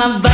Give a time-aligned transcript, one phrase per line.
[0.00, 0.29] lover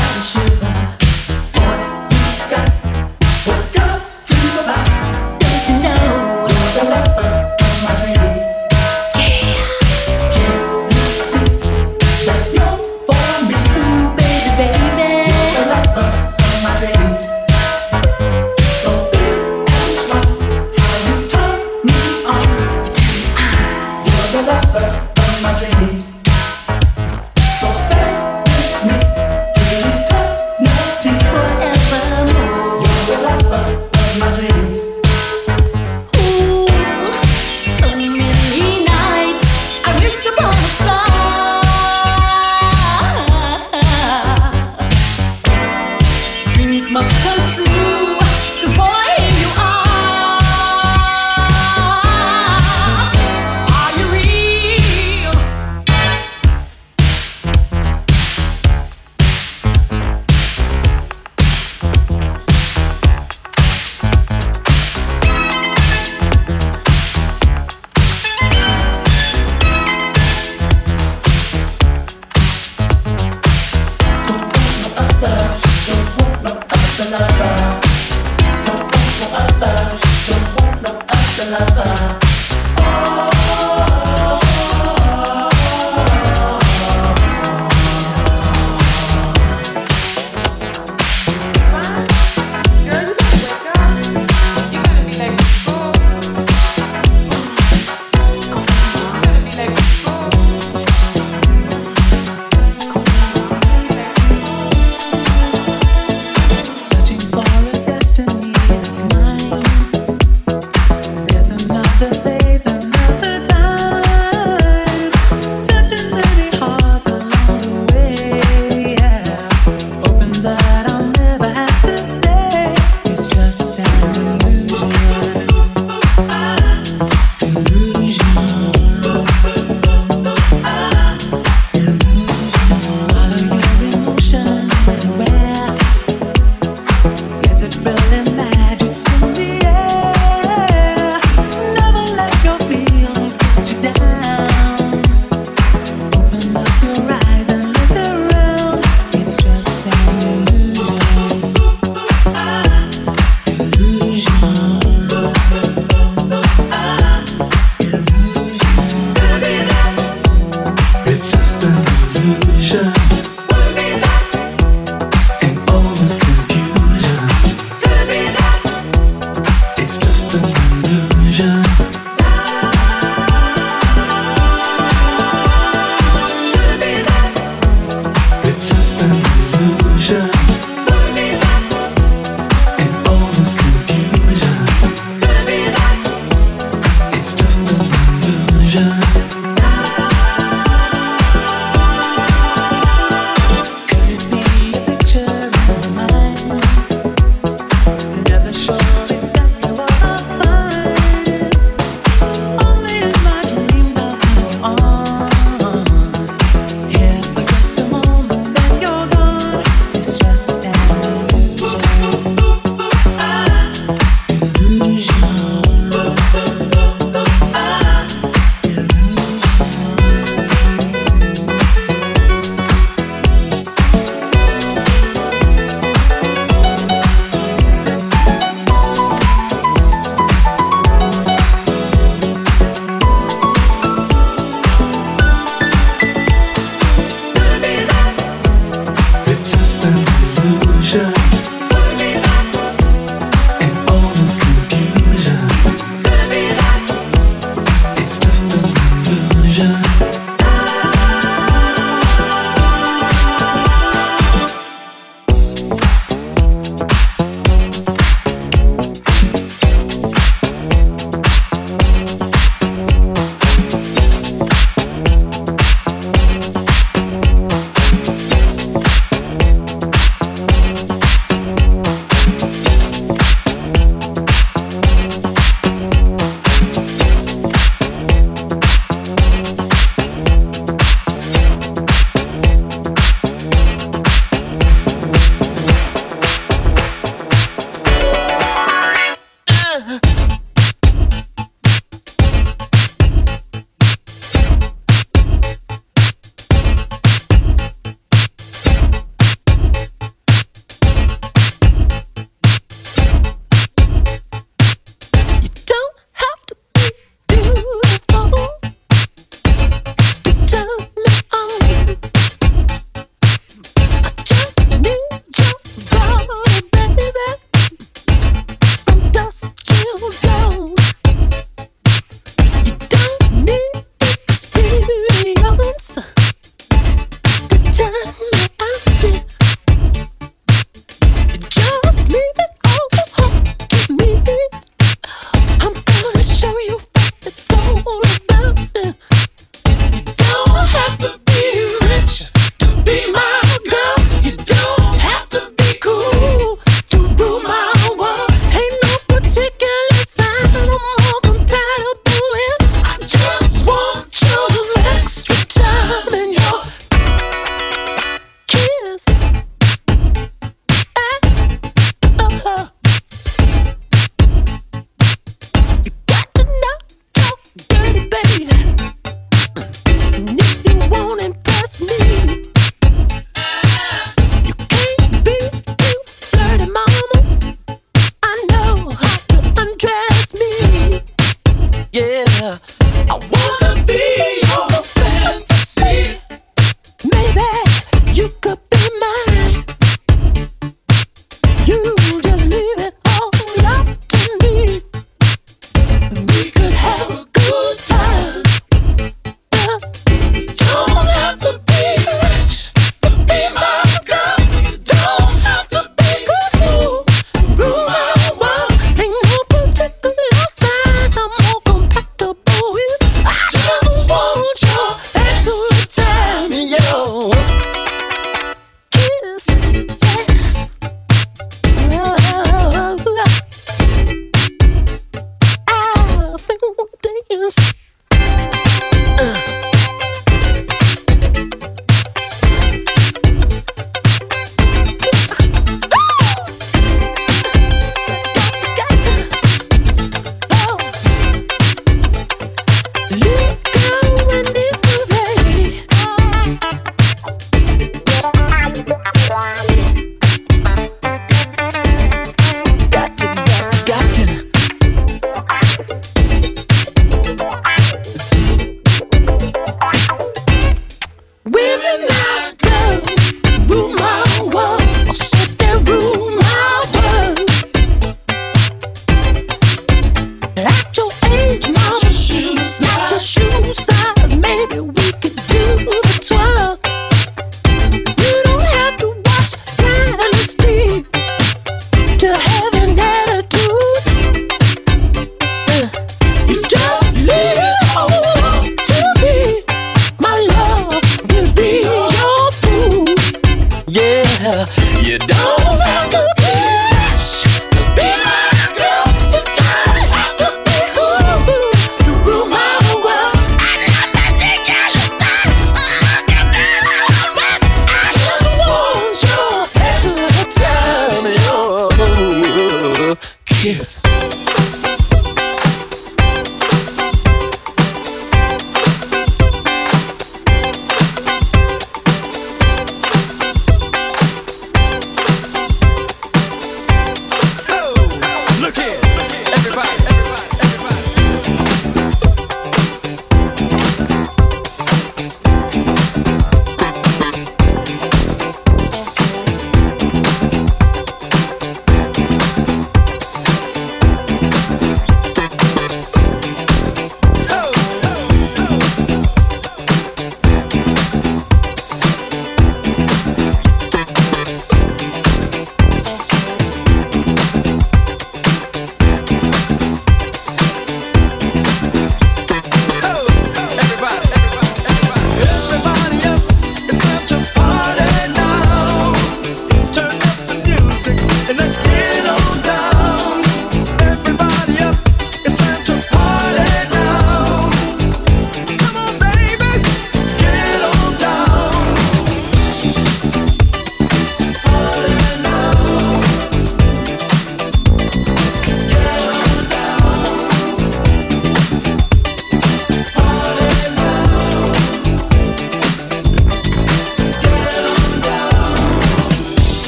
[111.98, 112.25] the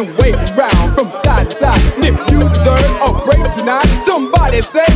[0.00, 1.80] and wave around from side to side.
[1.96, 4.89] And if you deserve a break tonight, somebody say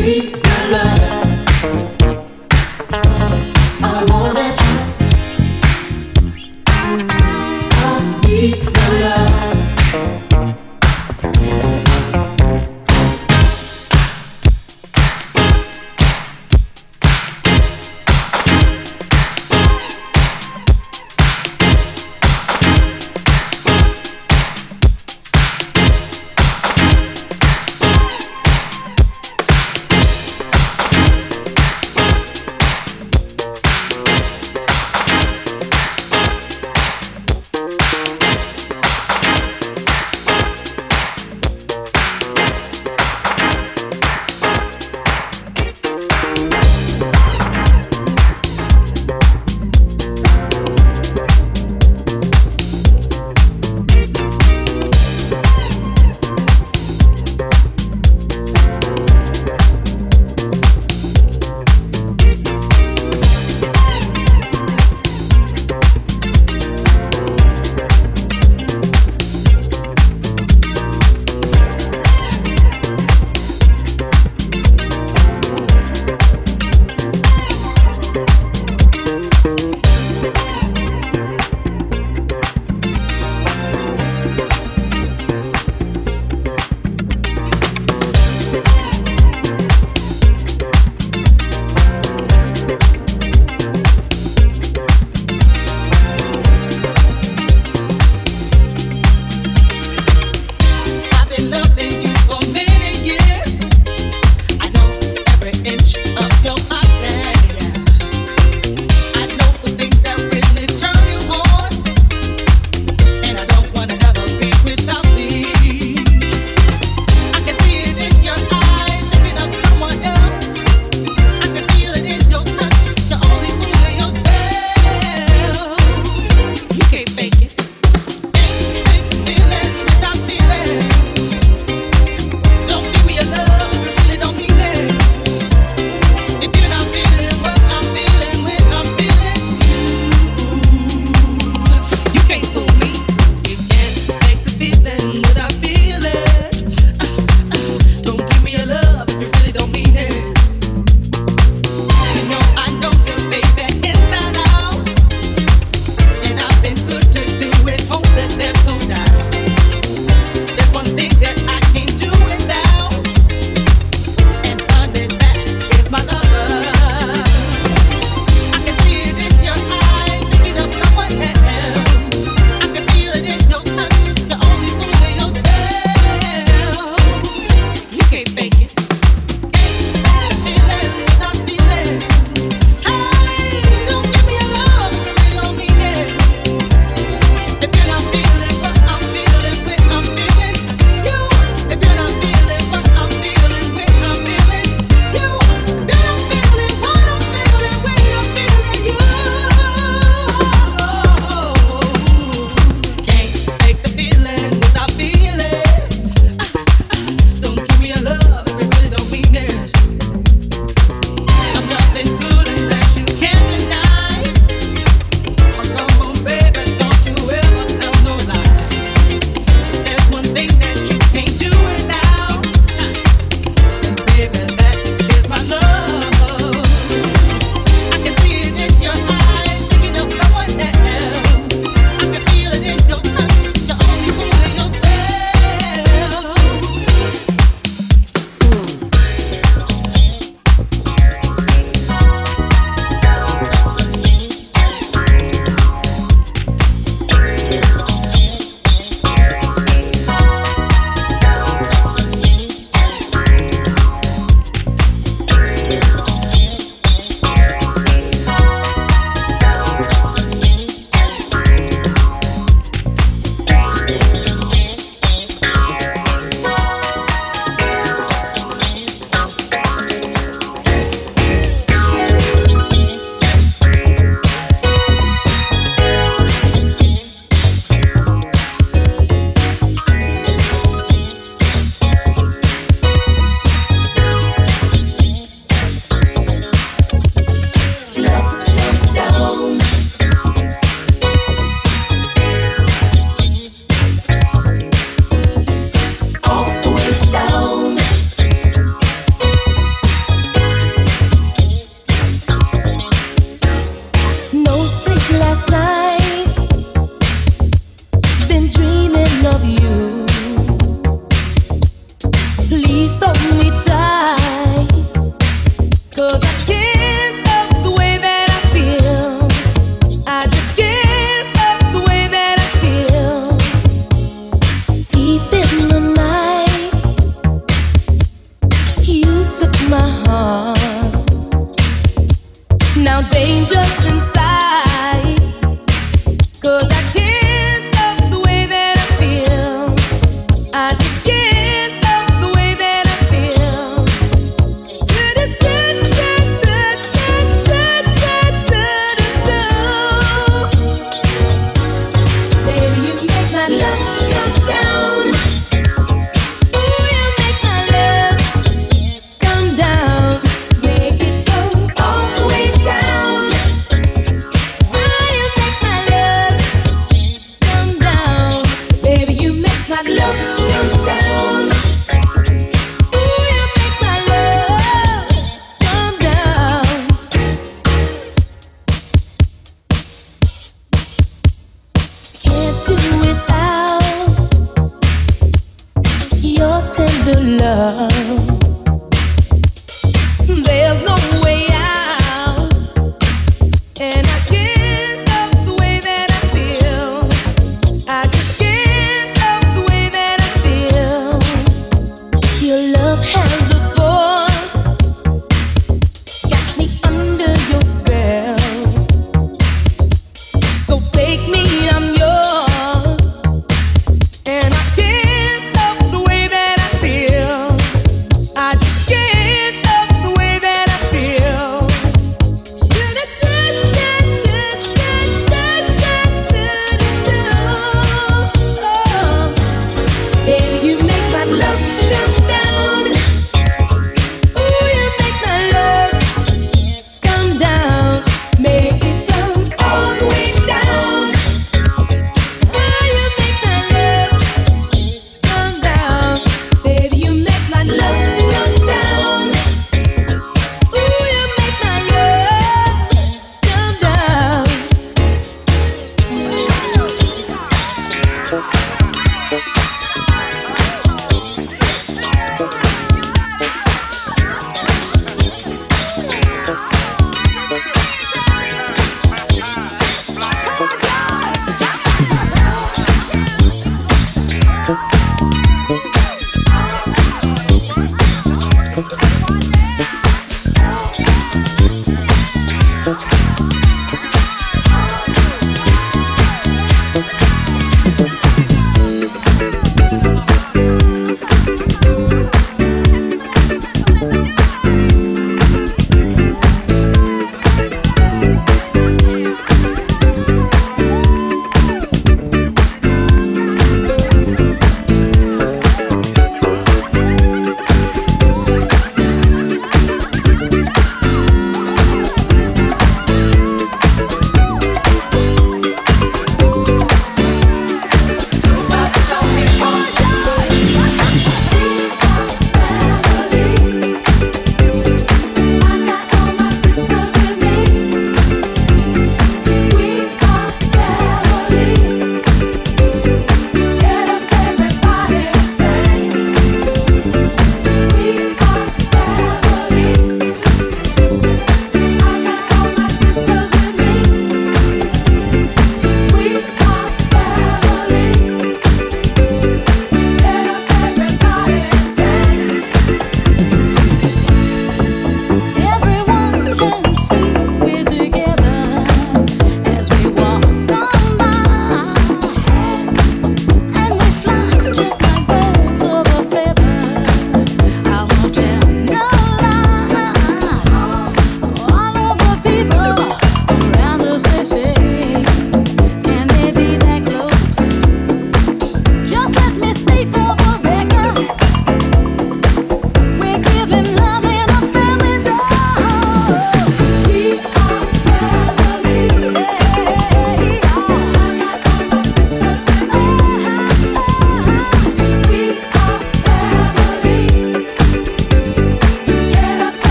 [0.00, 0.39] 你。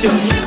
[0.00, 0.39] темнее.